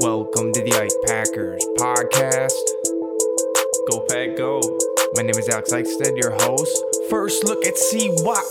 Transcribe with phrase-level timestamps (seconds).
[0.00, 2.56] Welcome to the Ike Packers podcast.
[3.90, 4.60] Go Pack Go.
[5.14, 6.72] My name is Alex Eichstead, your host.
[7.10, 8.48] First look at CWAP.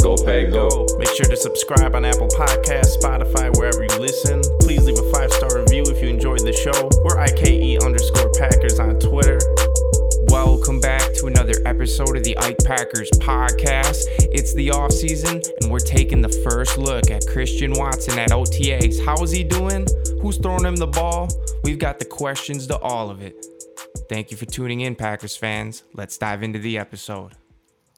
[0.00, 0.86] Go Pack Go.
[0.96, 4.40] Make sure to subscribe on Apple Podcasts, Spotify, wherever you listen.
[4.60, 6.88] Please leave a five star review if you enjoyed the show.
[7.04, 9.38] We're IKE underscore Packers on Twitter.
[10.30, 14.04] Welcome back to another episode of the Ike Packers podcast.
[14.30, 19.04] It's the off season, and we're taking the first look at Christian Watson at OTAs.
[19.04, 19.88] How is he doing?
[20.22, 21.28] Who's throwing him the ball?
[21.64, 23.44] We've got the questions to all of it.
[24.08, 25.82] Thank you for tuning in, Packers fans.
[25.94, 27.32] Let's dive into the episode.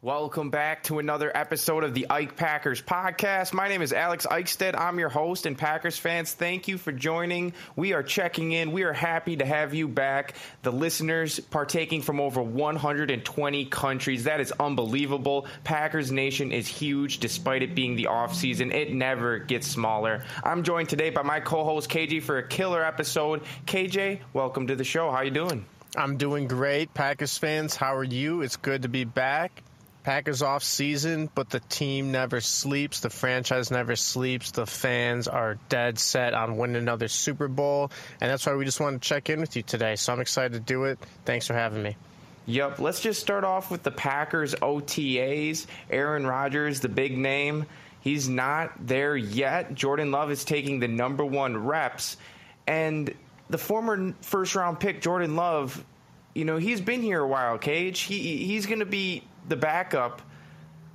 [0.04, 3.52] Welcome back to another episode of the Ike Packers podcast.
[3.52, 4.76] My name is Alex Eichstead.
[4.76, 7.52] I'm your host, and Packers fans, thank you for joining.
[7.76, 8.72] We are checking in.
[8.72, 10.34] We are happy to have you back.
[10.62, 14.24] The listeners partaking from over 120 countries.
[14.24, 15.46] That is unbelievable.
[15.62, 18.72] Packers Nation is huge despite it being the off season.
[18.72, 20.24] It never gets smaller.
[20.42, 23.42] I'm joined today by my co-host KJ for a killer episode.
[23.66, 25.12] KJ, welcome to the show.
[25.12, 25.64] How are you doing?
[25.94, 26.92] I'm doing great.
[26.92, 28.42] Packers fans, how are you?
[28.42, 29.62] It's good to be back.
[30.02, 33.00] Packers off season, but the team never sleeps.
[33.00, 34.50] The franchise never sleeps.
[34.50, 37.92] The fans are dead set on winning another Super Bowl.
[38.20, 39.94] And that's why we just wanted to check in with you today.
[39.96, 40.98] So I'm excited to do it.
[41.24, 41.96] Thanks for having me.
[42.46, 42.80] Yep.
[42.80, 45.66] Let's just start off with the Packers OTAs.
[45.90, 47.66] Aaron Rodgers, the big name.
[48.00, 49.74] He's not there yet.
[49.74, 52.16] Jordan Love is taking the number one reps.
[52.66, 53.14] And
[53.48, 55.84] the former first round pick, Jordan Love,
[56.34, 58.00] you know, he's been here a while, Cage.
[58.00, 60.22] He he's gonna be the backup.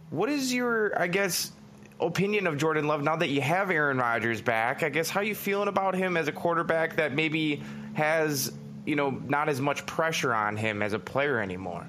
[0.09, 1.51] What is your, I guess,
[1.99, 4.83] opinion of Jordan Love now that you have Aaron Rodgers back?
[4.83, 7.61] I guess how you feeling about him as a quarterback that maybe
[7.93, 8.53] has,
[8.85, 11.85] you know, not as much pressure on him as a player anymore?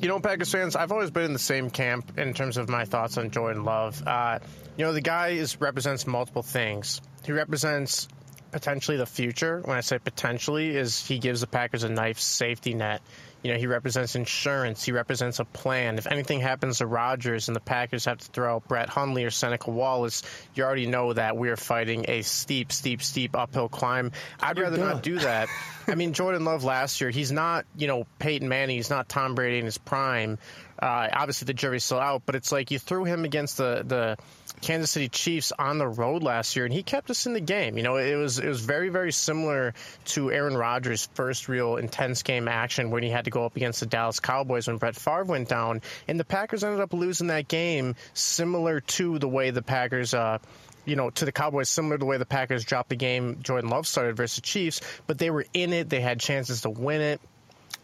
[0.00, 2.84] You know, Packers fans, I've always been in the same camp in terms of my
[2.84, 4.02] thoughts on Jordan Love.
[4.06, 4.38] Uh,
[4.76, 7.00] you know, the guy is represents multiple things.
[7.24, 8.08] He represents
[8.54, 9.60] potentially the future.
[9.64, 13.02] When I say potentially, is he gives the Packers a nice safety net.
[13.42, 14.84] You know, he represents insurance.
[14.84, 15.98] He represents a plan.
[15.98, 19.30] If anything happens to Rodgers and the Packers have to throw out Brett Hundley or
[19.30, 20.22] Seneca Wallace,
[20.54, 24.12] you already know that we're fighting a steep, steep, steep uphill climb.
[24.40, 25.48] I'd rather not do that.
[25.88, 28.76] I mean, Jordan Love last year, he's not, you know, Peyton Manning.
[28.76, 30.38] He's not Tom Brady in his prime.
[30.78, 34.16] Uh, obviously, the jury's still out, but it's like you threw him against the the
[34.64, 37.76] Kansas City Chiefs on the road last year, and he kept us in the game.
[37.76, 39.74] You know, it was it was very very similar
[40.06, 43.80] to Aaron Rodgers' first real intense game action when he had to go up against
[43.80, 47.46] the Dallas Cowboys when Brett Favre went down, and the Packers ended up losing that
[47.46, 50.14] game, similar to the way the Packers.
[50.14, 50.38] Uh,
[50.86, 53.70] you know, to the Cowboys, similar to the way the Packers dropped the game Jordan
[53.70, 55.90] Love started versus Chiefs, but they were in it.
[55.90, 57.20] They had chances to win it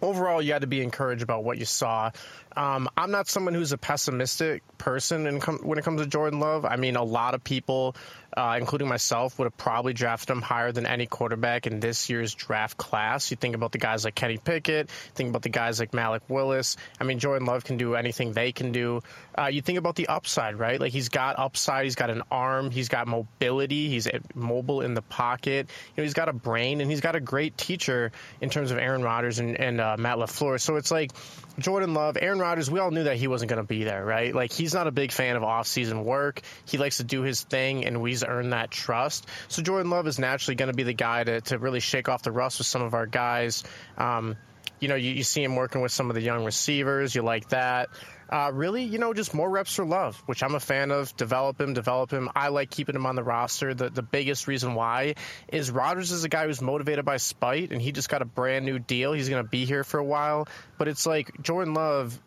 [0.02, 2.10] overall, you had to be encouraged about what you saw.
[2.56, 6.40] Um, I'm not someone who's a pessimistic person in com- when it comes to Jordan
[6.40, 6.64] Love.
[6.64, 7.94] I mean, a lot of people,
[8.36, 12.34] uh, including myself, would have probably drafted him higher than any quarterback in this year's
[12.34, 13.30] draft class.
[13.30, 16.76] You think about the guys like Kenny Pickett, think about the guys like Malik Willis.
[17.00, 19.02] I mean, Jordan Love can do anything they can do.
[19.36, 20.80] Uh, you think about the upside, right?
[20.80, 25.02] Like he's got upside, he's got an arm, he's got mobility, he's mobile in the
[25.02, 25.68] pocket.
[25.96, 28.78] You know, he's got a brain, and he's got a great teacher in terms of
[28.78, 30.60] Aaron Rodgers and, and uh, Matt LaFleur.
[30.60, 31.12] So it's like
[31.58, 34.34] Jordan Love, Aaron Rodgers, we all knew that he wasn't going to be there, right?
[34.34, 36.42] Like he's not a big fan of off-season work.
[36.66, 39.26] He likes to do his thing, and we've earned that trust.
[39.48, 42.22] So Jordan Love is naturally going to be the guy to, to really shake off
[42.22, 43.64] the rust with some of our guys.
[43.98, 44.36] Um,
[44.80, 47.14] you know, you, you see him working with some of the young receivers.
[47.14, 47.90] You like that.
[48.30, 51.14] Uh, really, you know, just more reps for love, which I'm a fan of.
[51.16, 52.30] Develop him, develop him.
[52.34, 53.74] I like keeping him on the roster.
[53.74, 55.16] The the biggest reason why
[55.48, 58.64] is Rodgers is a guy who's motivated by spite, and he just got a brand
[58.64, 59.12] new deal.
[59.12, 60.46] He's going to be here for a while.
[60.78, 62.18] But it's like Jordan Love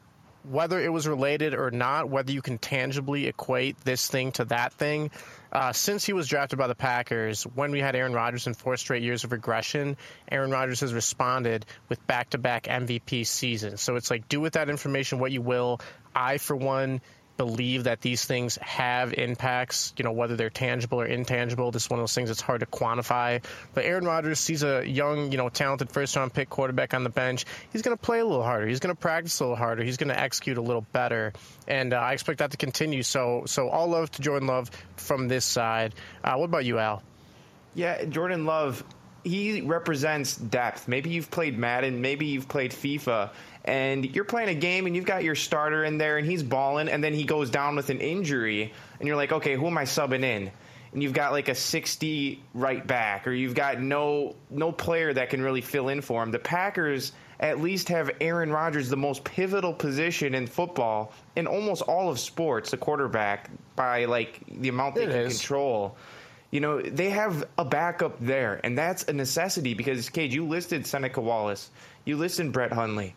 [0.44, 4.74] whether it was related or not, whether you can tangibly equate this thing to that
[4.74, 5.12] thing,
[5.52, 8.76] uh, since he was drafted by the Packers, when we had Aaron Rodgers in four
[8.78, 9.98] straight years of regression,
[10.32, 13.82] Aaron Rodgers has responded with back to back MVP seasons.
[13.82, 15.80] So it's like, do with that information what you will.
[16.16, 17.02] I, for one,
[17.38, 21.72] believe that these things have impacts, you know, whether they're tangible or intangible.
[21.72, 23.44] This is one of those things that's hard to quantify.
[23.74, 27.10] But Aaron Rodgers sees a young, you know, talented first round pick quarterback on the
[27.10, 27.46] bench.
[27.72, 28.68] He's going to play a little harder.
[28.68, 29.84] He's going to practice a little harder.
[29.84, 31.34] He's going to execute a little better.
[31.68, 33.04] And uh, I expect that to continue.
[33.04, 35.96] So, so all love to Jordan Love from this side.
[36.24, 37.02] Uh, what about you, Al?
[37.76, 38.84] Yeah, Jordan Love,
[39.24, 40.88] he represents depth.
[40.88, 43.32] Maybe you've played Madden, maybe you've played FIFA
[43.66, 46.90] and you're playing a game and you've got your starter in there and he's balling
[46.90, 49.84] and then he goes down with an injury and you're like, okay, who am I
[49.84, 50.52] subbing in?
[50.92, 55.30] And you've got like a 60 right back or you've got no no player that
[55.30, 56.32] can really fill in for him.
[56.32, 61.82] The Packers at least have Aaron Rodgers, the most pivotal position in football in almost
[61.82, 65.40] all of sports, the quarterback by like the amount they It can is.
[65.40, 65.98] control.
[66.52, 70.86] You know, they have a backup there, and that's a necessity because, Cage, you listed
[70.86, 71.72] Seneca Wallace,
[72.06, 73.16] you listed Brett Hundley.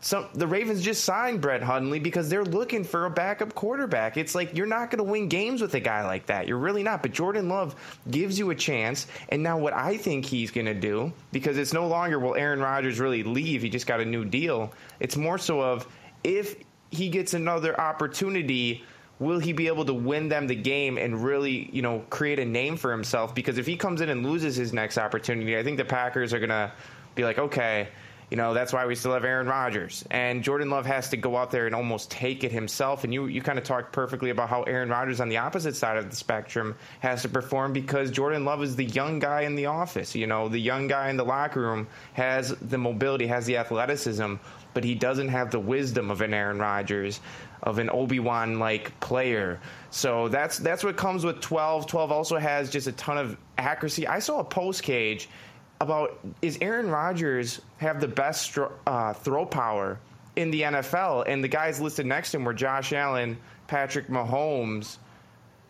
[0.00, 4.16] So the Ravens just signed Brett Hundley because they're looking for a backup quarterback.
[4.16, 6.46] It's like you're not going to win games with a guy like that.
[6.46, 7.02] You're really not.
[7.02, 7.74] But Jordan Love
[8.10, 9.06] gives you a chance.
[9.30, 12.60] And now what I think he's going to do, because it's no longer will Aaron
[12.60, 13.62] Rodgers really leave?
[13.62, 14.72] He just got a new deal.
[15.00, 15.88] It's more so of
[16.22, 16.56] if
[16.90, 18.84] he gets another opportunity
[19.18, 22.44] will he be able to win them the game and really, you know, create a
[22.44, 23.34] name for himself?
[23.34, 26.38] Because if he comes in and loses his next opportunity, I think the Packers are
[26.38, 26.70] going to
[27.14, 27.88] be like, okay,
[28.30, 30.04] you know, that's why we still have Aaron Rodgers.
[30.10, 33.04] And Jordan Love has to go out there and almost take it himself.
[33.04, 35.96] And you, you kind of talked perfectly about how Aaron Rodgers on the opposite side
[35.96, 39.66] of the spectrum has to perform because Jordan Love is the young guy in the
[39.66, 40.14] office.
[40.14, 44.34] You know, the young guy in the locker room has the mobility, has the athleticism,
[44.74, 47.20] but he doesn't have the wisdom of an Aaron Rodgers
[47.62, 49.60] of an Obi-Wan like player.
[49.90, 51.86] So that's that's what comes with 12.
[51.86, 54.06] 12 also has just a ton of accuracy.
[54.06, 55.28] I saw a post cage
[55.80, 59.98] about is Aaron Rodgers have the best uh, throw power
[60.36, 61.24] in the NFL?
[61.26, 63.36] And the guys listed next to him were Josh Allen,
[63.66, 64.98] Patrick Mahomes.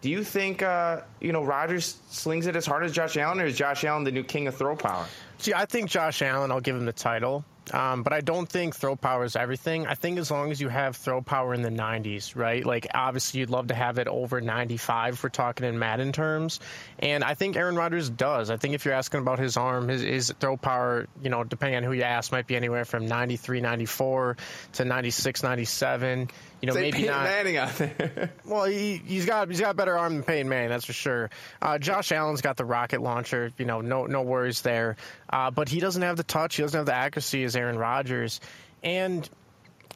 [0.00, 3.46] Do you think uh, you know Rodgers slings it as hard as Josh Allen, or
[3.46, 5.06] is Josh Allen the new king of throw power?
[5.38, 6.50] See, I think Josh Allen.
[6.50, 7.44] I'll give him the title.
[7.72, 9.86] Um, but I don't think throw power is everything.
[9.86, 12.64] I think as long as you have throw power in the 90s, right?
[12.64, 16.60] Like, obviously, you'd love to have it over 95 if we're talking in Madden terms.
[16.98, 18.50] And I think Aaron Rodgers does.
[18.50, 21.76] I think if you're asking about his arm, his, his throw power, you know, depending
[21.76, 24.36] on who you ask, might be anywhere from 93, 94
[24.74, 26.30] to 96, 97.
[26.60, 27.24] You know, Say maybe Peyton not.
[27.24, 28.32] Manning out there.
[28.46, 31.30] well, he, he's got he's got a better arm than Peyton Manning, that's for sure.
[31.60, 33.52] Uh, Josh Allen's got the rocket launcher.
[33.58, 34.96] You know, no no worries there.
[35.28, 36.56] Uh, but he doesn't have the touch.
[36.56, 38.40] He doesn't have the accuracy as Aaron Rodgers.
[38.82, 39.28] And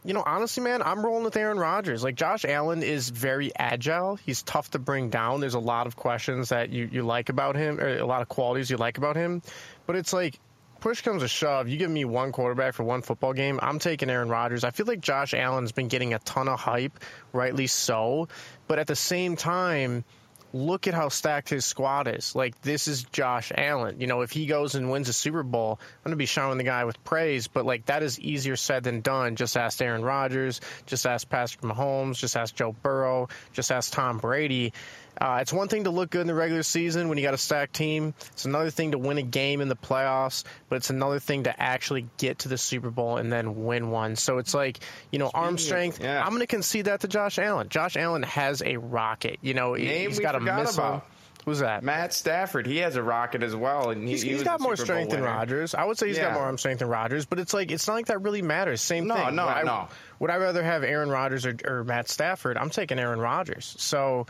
[0.02, 2.02] you know, honestly, man, I'm rolling with Aaron Rodgers.
[2.02, 4.16] Like Josh Allen is very agile.
[4.16, 5.40] He's tough to bring down.
[5.40, 8.28] There's a lot of questions that you, you like about him, or a lot of
[8.28, 9.42] qualities you like about him.
[9.86, 10.40] But it's like
[10.80, 14.10] push comes to shove, you give me one quarterback for one football game, I'm taking
[14.10, 14.64] Aaron Rodgers.
[14.64, 16.98] I feel like Josh Allen's been getting a ton of hype,
[17.32, 18.28] rightly so.
[18.66, 20.04] But at the same time,
[20.52, 22.34] look at how stacked his squad is.
[22.34, 24.00] Like this is Josh Allen.
[24.00, 26.64] You know, if he goes and wins a Super Bowl, I'm gonna be showering the
[26.64, 27.48] guy with praise.
[27.48, 29.36] But like that is easier said than done.
[29.36, 30.60] Just ask Aaron Rodgers.
[30.86, 32.16] Just ask Patrick Mahomes.
[32.16, 33.28] Just ask Joe Burrow.
[33.52, 34.72] Just ask Tom Brady.
[35.20, 37.38] Uh, it's one thing to look good in the regular season when you got a
[37.38, 38.14] stacked team.
[38.32, 41.62] It's another thing to win a game in the playoffs, but it's another thing to
[41.62, 44.16] actually get to the Super Bowl and then win one.
[44.16, 44.78] So it's like,
[45.12, 46.00] you know, arm strength.
[46.02, 46.22] yeah.
[46.22, 47.68] I'm going to concede that to Josh Allen.
[47.68, 49.38] Josh Allen has a rocket.
[49.42, 50.84] You know, Name he's got a missile.
[50.84, 51.06] about.
[51.46, 51.82] Who's that?
[51.82, 54.76] Matt Stafford, he has a rocket as well, and he, He's, he's was got more
[54.76, 55.22] Super strength than.
[55.22, 55.74] Rodgers.
[55.74, 57.94] I would say he's got more arm strength than Rodgers, but it's like it's not
[57.94, 58.82] like that really matters.
[58.82, 59.36] Same No, thing.
[59.36, 59.88] no, would I, no.
[60.18, 62.58] Would I rather have Aaron Rodgers or, or Matt Stafford?
[62.58, 63.74] I'm taking Aaron Rodgers.
[63.78, 64.26] So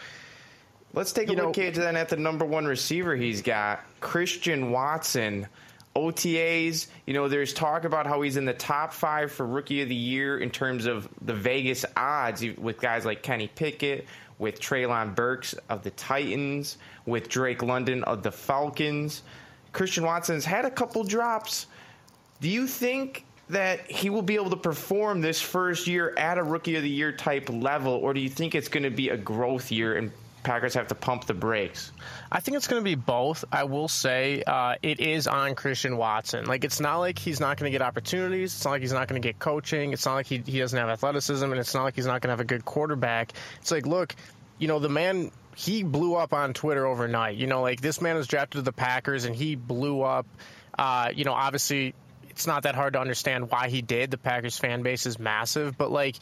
[0.92, 4.70] Let's take a know- look at then at the number one receiver he's got, Christian
[4.70, 5.46] Watson.
[5.96, 9.88] OTAs, you know, there's talk about how he's in the top five for rookie of
[9.88, 14.06] the year in terms of the Vegas odds with guys like Kenny Pickett,
[14.38, 19.22] with Treylon Burks of the Titans, with Drake London of the Falcons.
[19.72, 21.66] Christian Watson's had a couple drops.
[22.40, 26.42] Do you think that he will be able to perform this first year at a
[26.42, 29.16] rookie of the year type level, or do you think it's going to be a
[29.16, 31.92] growth year and Packers have to pump the brakes?
[32.32, 33.44] I think it's going to be both.
[33.52, 36.46] I will say uh, it is on Christian Watson.
[36.46, 38.54] Like it's not like he's not going to get opportunities.
[38.54, 39.92] It's not like he's not going to get coaching.
[39.92, 42.28] It's not like he he doesn't have athleticism, and it's not like he's not going
[42.28, 43.32] to have a good quarterback.
[43.60, 44.14] It's like, look,
[44.58, 47.36] you know, the man he blew up on Twitter overnight.
[47.36, 50.26] You know, like this man was drafted to the Packers, and he blew up.
[50.78, 51.94] Uh, you know, obviously.
[52.30, 54.10] It's not that hard to understand why he did.
[54.10, 56.16] The Packers fan base is massive, but like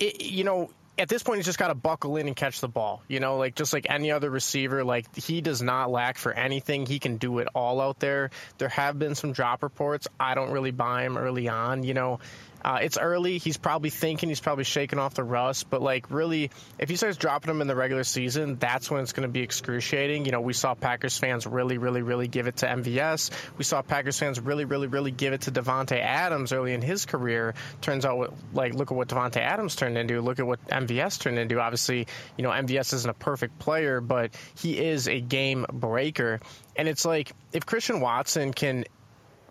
[0.00, 2.68] it, you know, at this point, he's just got to buckle in and catch the
[2.68, 3.02] ball.
[3.08, 6.86] You know, like just like any other receiver, like he does not lack for anything.
[6.86, 8.30] He can do it all out there.
[8.58, 10.06] There have been some drop reports.
[10.20, 11.82] I don't really buy him early on.
[11.82, 12.20] You know,
[12.64, 13.38] uh, it's early.
[13.38, 14.28] He's probably thinking.
[14.28, 15.68] He's probably shaking off the rust.
[15.68, 19.12] But like, really, if he starts dropping him in the regular season, that's when it's
[19.12, 20.24] going to be excruciating.
[20.24, 23.30] You know, we saw Packers fans really, really, really give it to MVS.
[23.58, 27.04] We saw Packers fans really, really, really give it to Davante Adams early in his
[27.04, 27.54] career.
[27.80, 30.20] Turns out, like, look at what Davante Adams turned into.
[30.20, 31.60] Look at what MVS turned into.
[31.60, 36.40] Obviously, you know, MVS isn't a perfect player, but he is a game breaker.
[36.76, 38.84] And it's like if Christian Watson can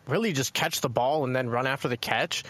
[0.07, 2.43] really just catch the ball and then run after the catch.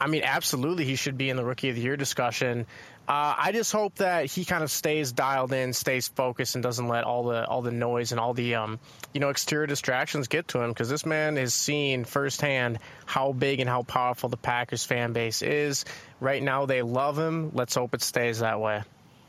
[0.00, 2.66] I mean, absolutely, he should be in the Rookie of the Year discussion.
[3.06, 6.88] Uh, I just hope that he kind of stays dialed in, stays focused, and doesn't
[6.88, 8.78] let all the all the noise and all the um,
[9.12, 10.70] you know exterior distractions get to him.
[10.70, 15.42] Because this man has seen firsthand how big and how powerful the Packers fan base
[15.42, 15.84] is.
[16.20, 17.50] Right now, they love him.
[17.52, 18.82] Let's hope it stays that way.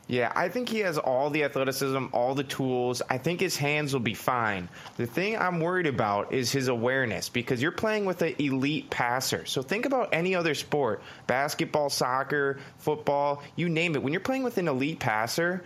[0.08, 3.02] Yeah, I think he has all the athleticism, all the tools.
[3.08, 4.68] I think his hands will be fine.
[4.96, 9.46] The thing I'm worried about is his awareness because you're playing with an elite passer.
[9.46, 14.02] So think about any other sport basketball, soccer, football, you name it.
[14.02, 15.62] When you're playing with an elite passer,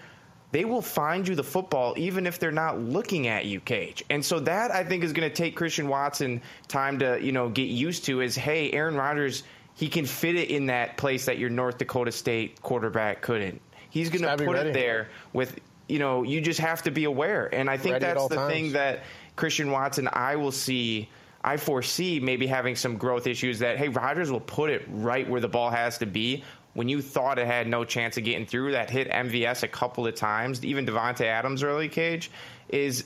[0.53, 4.05] they will find you the football even if they're not looking at you, Cage.
[4.11, 7.49] And so that I think is going to take Christian Watson time to, you know,
[7.49, 9.43] get used to is hey, Aaron Rodgers,
[9.75, 13.61] he can fit it in that place that your North Dakota State quarterback couldn't.
[13.97, 14.71] He's going to put ready.
[14.71, 17.53] it there with, you know, you just have to be aware.
[17.53, 18.53] And I think Ready that's the times.
[18.53, 19.05] thing that
[19.37, 21.09] Christian Watson, I will see.
[21.43, 25.41] I foresee maybe having some growth issues that, hey, Rodgers will put it right where
[25.41, 26.45] the ball has to be.
[26.75, 30.07] When you thought it had no chance of getting through, that hit MVS a couple
[30.07, 32.31] of times, even Davante Adams early cage,
[32.69, 33.05] is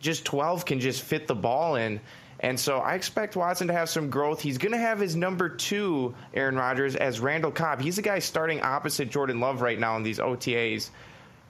[0.00, 2.00] just 12 can just fit the ball in.
[2.46, 4.40] And so I expect Watson to have some growth.
[4.40, 7.80] He's going to have his number two, Aaron Rodgers, as Randall Cobb.
[7.80, 10.90] He's the guy starting opposite Jordan Love right now in these OTAs.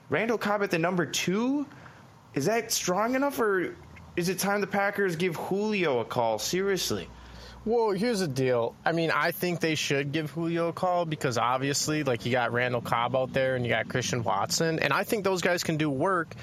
[0.09, 1.67] Randall Cobb at the number two,
[2.33, 3.75] is that strong enough, or
[4.15, 6.39] is it time the Packers give Julio a call?
[6.39, 7.07] Seriously.
[7.63, 8.73] Well, here's the deal.
[8.83, 12.53] I mean, I think they should give Julio a call because obviously, like, you got
[12.53, 15.77] Randall Cobb out there and you got Christian Watson, and I think those guys can
[15.77, 16.33] do work.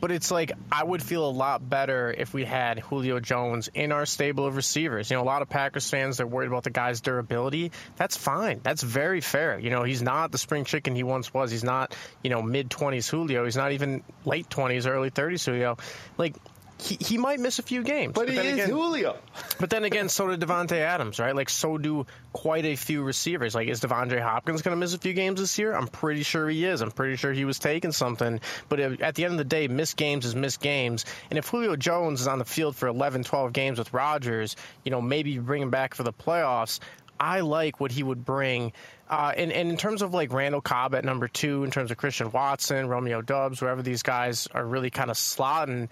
[0.00, 3.92] But it's like I would feel a lot better if we had Julio Jones in
[3.92, 5.10] our stable of receivers.
[5.10, 7.72] You know, a lot of Packers fans they're worried about the guy's durability.
[7.96, 8.60] That's fine.
[8.62, 9.58] That's very fair.
[9.58, 11.50] You know, he's not the spring chicken he once was.
[11.50, 13.44] He's not, you know, mid twenties Julio.
[13.44, 15.78] He's not even late twenties, early thirties Julio.
[16.18, 16.36] Like
[16.80, 18.12] he, he might miss a few games.
[18.14, 19.16] But he then is again- Julio.
[19.60, 21.34] but then again, so did Davante Adams, right?
[21.34, 23.54] Like, so do quite a few receivers.
[23.54, 25.72] Like, is Devondre Hopkins going to miss a few games this year?
[25.74, 26.80] I'm pretty sure he is.
[26.80, 28.40] I'm pretty sure he was taking something.
[28.68, 31.04] But if, at the end of the day, missed games is missed games.
[31.30, 34.90] And if Julio Jones is on the field for 11, 12 games with Rodgers, you
[34.90, 36.80] know, maybe you bring him back for the playoffs.
[37.18, 38.72] I like what he would bring.
[39.08, 41.96] Uh, and, and in terms of like Randall Cobb at number two, in terms of
[41.96, 45.88] Christian Watson, Romeo Doubs, wherever these guys are really kind of slotting,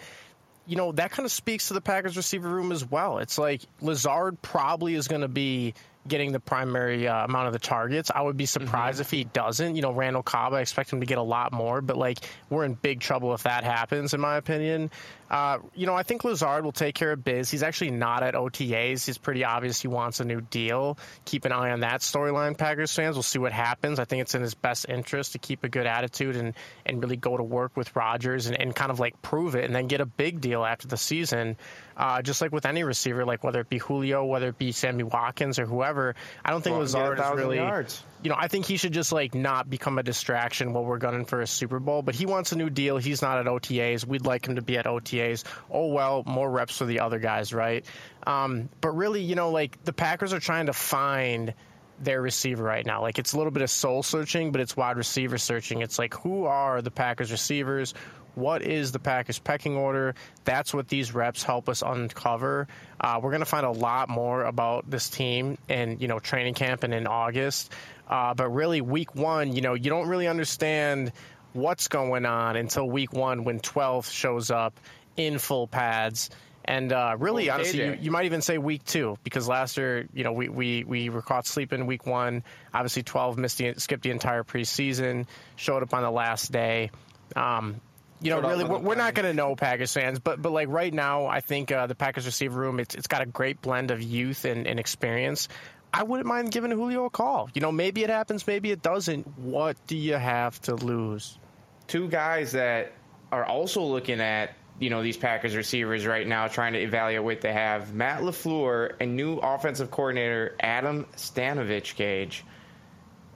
[0.67, 3.19] you know, that kind of speaks to the Packers receiver room as well.
[3.19, 5.75] It's like Lazard probably is going to be
[6.07, 8.11] getting the primary uh, amount of the targets.
[8.13, 9.77] I would be surprised if he doesn't.
[9.77, 12.19] You know, Randall Cobb, I expect him to get a lot more, but like
[12.51, 14.91] we're in big trouble if that happens, in my opinion.
[15.33, 17.51] Uh, you know, I think Lazard will take care of biz.
[17.51, 19.07] He's actually not at OTAs.
[19.07, 20.99] He's pretty obvious he wants a new deal.
[21.25, 23.17] Keep an eye on that storyline, Packers fans.
[23.17, 23.99] We'll see what happens.
[23.99, 26.53] I think it's in his best interest to keep a good attitude and,
[26.85, 29.75] and really go to work with Rodgers and, and kind of like prove it and
[29.75, 31.57] then get a big deal after the season.
[31.97, 35.03] Uh, just like with any receiver, like whether it be Julio, whether it be Sammy
[35.03, 37.57] Watkins or whoever, I don't think Well, get a Lazard is really.
[37.57, 38.05] yards.
[38.23, 41.25] You know, I think he should just like not become a distraction while we're gunning
[41.25, 42.03] for a Super Bowl.
[42.03, 42.97] But he wants a new deal.
[42.99, 44.07] He's not at OTAs.
[44.07, 45.45] We'd like him to be at OTAs.
[45.71, 47.85] Oh well, more reps for the other guys, right?
[48.27, 51.55] Um, but really, you know, like the Packers are trying to find
[52.01, 53.01] their receiver right now.
[53.01, 55.83] Like it's a little bit of soul searching, but it's wide receiver searching.
[55.83, 57.95] It's like who are the Packers receivers?
[58.35, 60.15] What is the Packers pecking order?
[60.45, 62.69] That's what these reps help us uncover.
[63.01, 66.55] Uh, we're going to find a lot more about this team in you know training
[66.55, 67.73] camp and in August.
[68.09, 71.13] Uh, but really, week one, you know, you don't really understand
[71.53, 74.79] what's going on until week one when 12 shows up
[75.17, 76.31] in full pads.
[76.65, 80.07] And uh, really, Well, honestly, you, you might even say week two because last year,
[80.15, 82.45] you know, we, we, we were caught sleeping week one.
[82.73, 86.91] Obviously, 12 missed the, skipped the entire preseason, showed up on the last day.
[87.35, 87.81] Um,
[88.23, 90.93] you know, really, we're, we're not going to know Packers fans, but but like right
[90.93, 94.03] now, I think uh, the Packers receiver room it's it's got a great blend of
[94.03, 95.49] youth and, and experience.
[95.95, 97.51] I wouldn't mind giving Julio a call.
[97.53, 99.27] You know, maybe it happens, maybe it doesn't.
[99.39, 101.39] What do you have to lose?
[101.87, 102.93] two guys that
[103.31, 107.41] are also looking at you know these Packers receivers right now, trying to evaluate what
[107.41, 107.95] they have.
[107.95, 111.95] Matt Lafleur and new offensive coordinator Adam Stenavich.
[111.95, 112.45] Gage.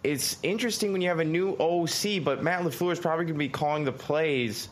[0.07, 3.39] It's interesting when you have a new OC, but Matt Lafleur is probably going to
[3.39, 4.69] be calling the plays.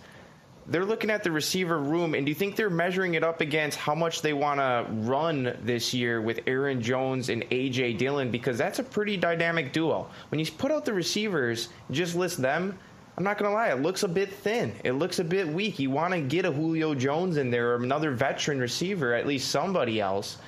[0.69, 3.77] They're looking at the receiver room, and do you think they're measuring it up against
[3.77, 8.31] how much they want to run this year with Aaron Jones and AJ Dillon?
[8.31, 10.07] Because that's a pretty dynamic duo.
[10.29, 12.79] When you put out the receivers, just list them.
[13.19, 14.73] I'm not going to lie, it looks a bit thin.
[14.85, 15.81] It looks a bit weak.
[15.81, 19.51] You want to get a Julio Jones in there or another veteran receiver, at least
[19.51, 20.39] somebody else.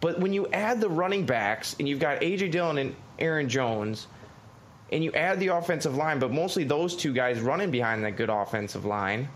[0.00, 4.06] But when you add the running backs and you've got AJ Dillon and Aaron Jones,
[4.90, 8.30] and you add the offensive line, but mostly those two guys running behind that good
[8.30, 9.28] offensive line.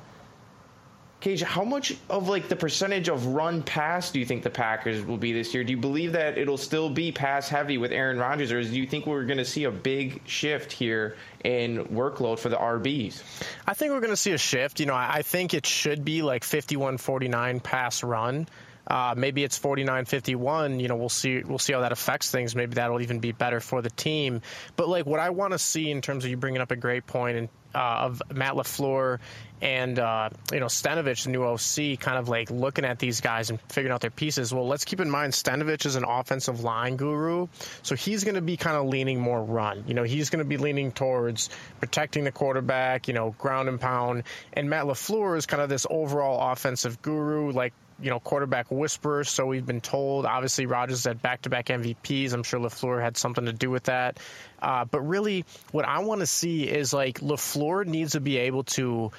[1.22, 5.04] Cage, how much of like the percentage of run pass do you think the Packers
[5.04, 5.62] will be this year?
[5.62, 8.88] Do you believe that it'll still be pass heavy with Aaron Rodgers, or do you
[8.88, 13.22] think we're going to see a big shift here in workload for the RBs?
[13.68, 14.80] I think we're going to see a shift.
[14.80, 18.48] You know, I think it should be like 51 49 pass run.
[18.86, 20.80] Uh, maybe it's 49-51.
[20.80, 21.42] You know, we'll see.
[21.42, 22.56] We'll see how that affects things.
[22.56, 24.42] Maybe that'll even be better for the team.
[24.76, 27.06] But like, what I want to see in terms of you bringing up a great
[27.06, 29.18] point in uh, of Matt LaFleur
[29.60, 33.50] and uh, you know Stenavich, the new OC, kind of like looking at these guys
[33.50, 34.52] and figuring out their pieces.
[34.52, 37.48] Well, let's keep in mind Stenavich is an offensive line guru,
[37.82, 39.84] so he's going to be kind of leaning more run.
[39.86, 43.80] You know, he's going to be leaning towards protecting the quarterback, you know, ground and
[43.80, 44.24] pound.
[44.52, 47.72] And Matt LaFleur is kind of this overall offensive guru, like
[48.02, 49.24] you know, quarterback whisperer.
[49.24, 50.26] So we've been told.
[50.26, 52.32] Obviously, Rodgers had back-to-back MVPs.
[52.32, 54.18] I'm sure LaFleur had something to do with that.
[54.60, 58.64] Uh, but really, what I want to see is like LaFleur needs to be able
[58.64, 59.12] to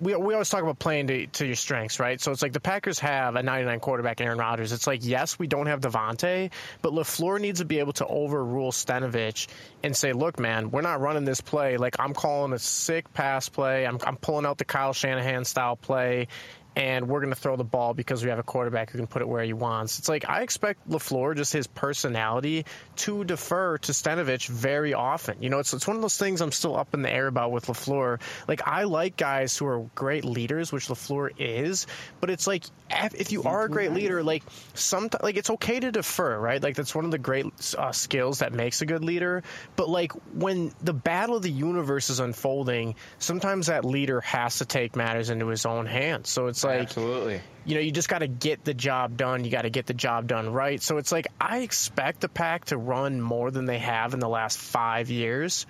[0.00, 2.20] we, we always talk about playing to, to your strengths, right?
[2.20, 4.72] So it's like the Packers have a 99 quarterback, Aaron Rodgers.
[4.72, 6.50] It's like, yes, we don't have Davante,
[6.82, 9.48] but LaFleur needs to be able to overrule Stenavich
[9.82, 11.76] and say, look, man, we're not running this play.
[11.76, 13.86] Like, I'm calling a sick pass play.
[13.86, 16.28] I'm, I'm pulling out the Kyle Shanahan style play
[16.76, 19.22] and we're going to throw the ball because we have a quarterback who can put
[19.22, 19.98] it where he wants.
[19.98, 22.66] It's like I expect LaFleur, just his personality,
[22.96, 25.42] to defer to Stenavich very often.
[25.42, 27.52] You know, it's, it's one of those things I'm still up in the air about
[27.52, 28.20] with LaFleur.
[28.48, 31.86] Like, I like guys who are great leaders, which LaFleur is,
[32.20, 34.42] but it's like if you are a great leader, like,
[34.74, 36.62] sometimes, like, it's okay to defer, right?
[36.62, 39.42] Like, that's one of the great uh, skills that makes a good leader.
[39.76, 44.64] But, like, when the battle of the universe is unfolding, sometimes that leader has to
[44.64, 46.28] take matters into his own hands.
[46.28, 47.40] So it's like absolutely.
[47.64, 49.44] You know, you just got to get the job done.
[49.44, 50.82] You got to get the job done right.
[50.82, 54.28] So it's like I expect the pack to run more than they have in the
[54.28, 55.66] last five years,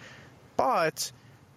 [0.56, 1.12] but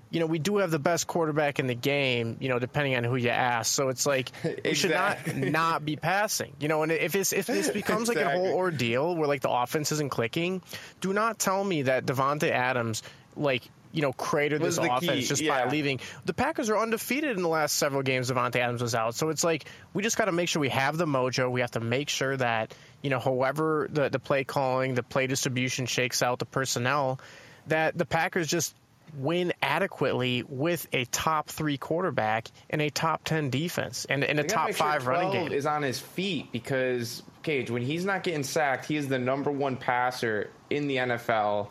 [0.09, 3.03] you know, we do have the best quarterback in the game, you know, depending on
[3.03, 3.73] who you ask.
[3.73, 4.31] So it's like
[4.63, 6.53] we should not not be passing.
[6.59, 8.23] You know, and if this if this becomes exactly.
[8.23, 10.61] like a whole ordeal where like the offense isn't clicking,
[11.01, 13.03] do not tell me that Davante Adams
[13.35, 13.63] like
[13.97, 15.23] you know, cratered this offense key.
[15.23, 15.65] just yeah.
[15.65, 15.99] by leaving.
[16.25, 18.29] The Packers are undefeated in the last several games.
[18.29, 20.97] Davante Adams was out, so it's like we just got to make sure we have
[20.97, 21.49] the mojo.
[21.49, 25.25] We have to make sure that you know, however the the play calling, the play
[25.25, 27.19] distribution shakes out, the personnel,
[27.67, 28.75] that the Packers just
[29.17, 34.43] win adequately with a top three quarterback and a top ten defense and, and a
[34.43, 35.51] top five sure running game.
[35.51, 39.49] Is on his feet because Cage, when he's not getting sacked, he is the number
[39.49, 41.69] one passer in the NFL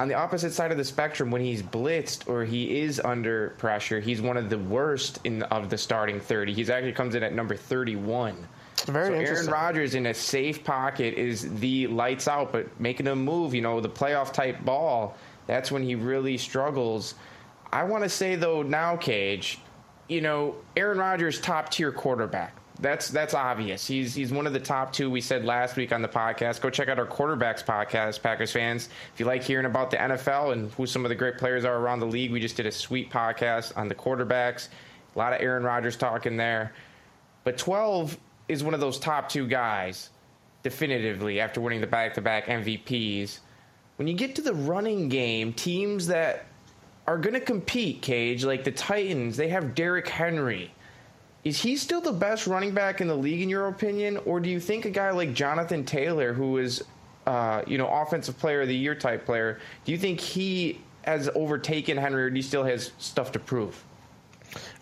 [0.00, 4.00] on the opposite side of the spectrum, when he's blitzed or he is under pressure,
[4.00, 6.54] he's one of the worst in of the starting 30.
[6.54, 8.34] He's actually comes in at number 31.
[8.86, 13.14] Very so Aaron Rodgers in a safe pocket is the lights out, but making a
[13.14, 17.14] move, you know, the playoff type ball, that's when he really struggles.
[17.70, 19.58] I want to say though now, Cage,
[20.08, 22.56] you know, Aaron Rodgers top tier quarterback.
[22.80, 23.86] That's that's obvious.
[23.86, 25.10] He's he's one of the top two.
[25.10, 26.62] We said last week on the podcast.
[26.62, 28.88] Go check out our quarterbacks podcast, Packers fans.
[29.12, 31.76] If you like hearing about the NFL and who some of the great players are
[31.76, 34.68] around the league, we just did a sweet podcast on the quarterbacks.
[35.14, 36.72] A lot of Aaron Rodgers talking there.
[37.44, 38.16] But 12
[38.48, 40.10] is one of those top two guys,
[40.62, 43.40] definitively, after winning the back to back MVPs.
[43.96, 46.46] When you get to the running game, teams that
[47.06, 50.72] are going to compete, Cage, like the Titans, they have Derrick Henry
[51.44, 54.50] is he still the best running back in the league in your opinion, or do
[54.50, 56.84] you think a guy like Jonathan Taylor, who is,
[57.26, 61.30] uh, you know, offensive player of the year type player, do you think he has
[61.34, 63.82] overtaken Henry, or do he still has stuff to prove?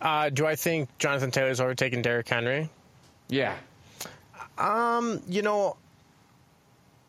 [0.01, 2.69] Uh, do I think Jonathan Taylor's overtaken Derrick Henry?
[3.29, 3.55] Yeah.
[4.57, 5.77] Um, you know,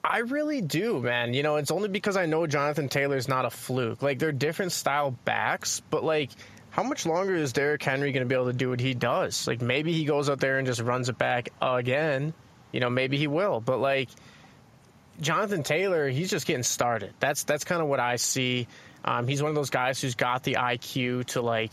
[0.04, 1.34] I really do, man.
[1.34, 4.02] You know, it's only because I know Jonathan Taylor's not a fluke.
[4.02, 6.30] Like they're different style backs, but like
[6.72, 9.48] how much longer is Derrick Henry going to be able to do what he does?
[9.48, 12.34] Like maybe he goes out there and just runs it back again.
[12.72, 13.60] You know, maybe he will.
[13.60, 14.10] But like
[15.20, 17.14] Jonathan Taylor, he's just getting started.
[17.20, 18.68] That's that's kind of what I see.
[19.04, 21.72] Um, he's one of those guys who's got the IQ to like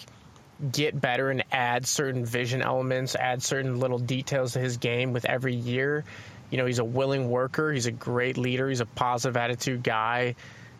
[0.73, 5.25] get better and add certain vision elements, add certain little details to his game with
[5.25, 6.05] every year.
[6.51, 7.73] You know, he's a willing worker.
[7.73, 8.69] He's a great leader.
[8.69, 10.37] He's a positive attitude guy.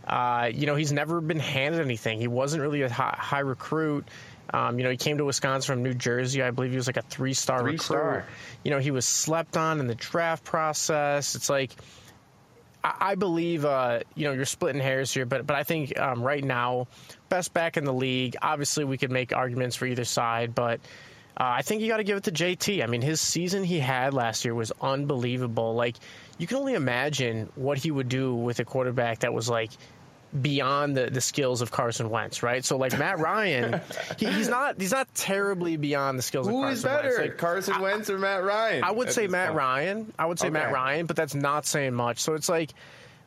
[0.07, 2.21] Uh, you know, he's never been handed anything.
[2.21, 4.07] He wasn't really a high, high recruit.
[4.53, 6.43] Um, you know, he came to Wisconsin from New Jersey.
[6.43, 7.83] I believe he was like a three star recruit.
[7.83, 8.27] Star.
[8.63, 11.35] You know, he was slept on in the draft process.
[11.35, 11.73] It's like,
[12.85, 16.23] I, I believe, uh, you know, you're splitting hairs here, but but I think um,
[16.23, 16.87] right now,
[17.29, 18.37] best back in the league.
[18.41, 20.81] Obviously, we could make arguments for either side, but.
[21.39, 22.83] Uh, I think you got to give it to JT.
[22.83, 25.75] I mean, his season he had last year was unbelievable.
[25.75, 25.97] Like,
[26.39, 29.71] you can only imagine what he would do with a quarterback that was like
[30.41, 32.65] beyond the, the skills of Carson Wentz, right?
[32.65, 33.81] So like Matt Ryan,
[34.19, 37.03] he, he's not he's not terribly beyond the skills Who of Carson Wentz.
[37.03, 38.85] Who is better, like, Carson Wentz or Matt Ryan?
[38.85, 40.13] I would say Matt Ryan.
[40.19, 40.55] I would say okay.
[40.55, 42.19] Matt Ryan, but that's not saying much.
[42.19, 42.71] So it's like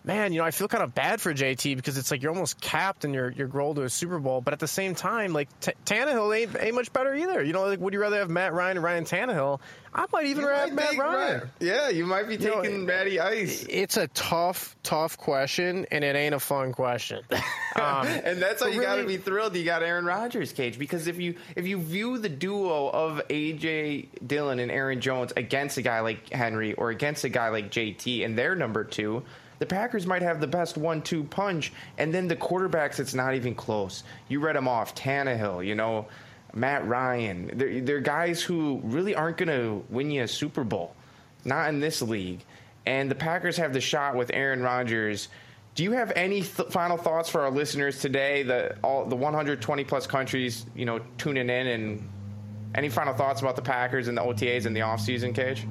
[0.03, 2.59] man, you know, I feel kind of bad for JT because it's like you're almost
[2.61, 5.47] capped in your your goal to a Super Bowl, but at the same time, like
[5.59, 7.43] T- Tannehill ain't, ain't much better either.
[7.43, 9.59] You know, like would you rather have Matt Ryan or Ryan Tannehill?
[9.93, 11.39] I might even rather have Matt Ryan.
[11.39, 11.49] Ryan.
[11.59, 13.65] Yeah, you might be You know, taking Matty Ice.
[13.67, 17.21] It's a tough, tough question, and it ain't a fun question.
[17.75, 20.77] Um, and that's why you got to be thrilled you got Aaron Rodgers, Cage.
[20.77, 25.77] Because if you if you view the duo of AJ Dillon and Aaron Jones against
[25.77, 29.23] a guy like Henry or against a guy like JT and they're number two,
[29.59, 31.71] the Packers might have the best one-two punch.
[31.97, 34.03] And then the quarterbacks, it's not even close.
[34.27, 36.07] You read them off: Tannehill, you know,
[36.53, 37.51] Matt Ryan.
[37.53, 40.95] They're, they're guys who really aren't going to win you a Super Bowl,
[41.45, 42.43] not in this league.
[42.85, 45.27] And the Packers have the shot with Aaron Rodgers.
[45.75, 48.43] Do you have any th- final thoughts for our listeners today?
[48.43, 52.09] The all the 120 plus countries, you know, tuning in, and
[52.75, 55.67] any final thoughts about the Packers and the OTAs and the offseason, Cage?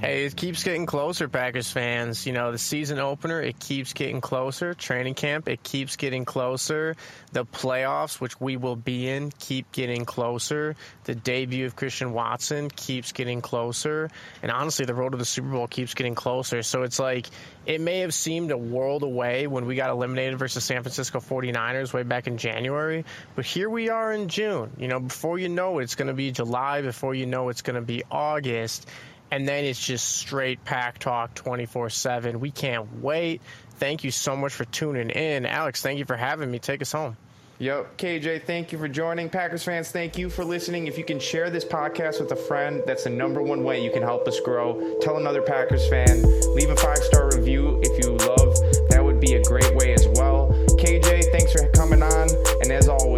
[0.00, 0.04] Mm.
[0.04, 2.26] Hey, it keeps getting closer, Packers fans.
[2.26, 4.74] You know, the season opener, it keeps getting closer.
[4.74, 6.96] Training camp, it keeps getting closer.
[7.32, 10.76] The playoffs, which we will be in, keep getting closer.
[11.04, 14.10] The debut of Christian Watson keeps getting closer.
[14.42, 16.62] And honestly, the road to the Super Bowl keeps getting closer.
[16.62, 17.26] So it's like,
[17.66, 21.92] it may have seemed a world away when we got eliminated versus San Francisco 49ers
[21.92, 23.04] way back in January.
[23.36, 24.70] But here we are in June.
[24.78, 26.82] You know, before you know it, it's going to be July.
[26.82, 28.88] Before you know it, it's going to be August
[29.30, 33.40] and then it's just straight pack talk 24 7 we can't wait
[33.76, 36.92] thank you so much for tuning in alex thank you for having me take us
[36.92, 37.16] home
[37.60, 39.28] Yep, KJ, thank you for joining.
[39.28, 40.86] Packers fans, thank you for listening.
[40.86, 43.90] If you can share this podcast with a friend, that's the number one way you
[43.90, 44.96] can help us grow.
[45.02, 46.22] Tell another Packers fan,
[46.54, 48.56] leave a five star review if you love.
[48.88, 50.48] That would be a great way as well.
[50.80, 52.30] KJ, thanks for coming on.
[52.62, 53.09] And as always,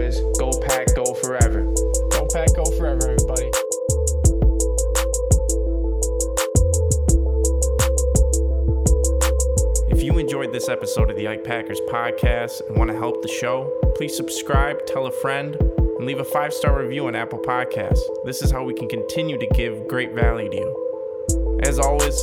[10.62, 14.87] this episode of the Ike Packers podcast and want to help the show, please subscribe,
[14.87, 17.98] tell a friend, and leave a five star review on Apple Podcasts.
[18.25, 21.61] This is how we can continue to give great value to you.
[21.64, 22.16] As always,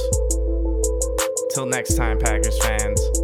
[1.54, 3.19] till next time, Packers fans.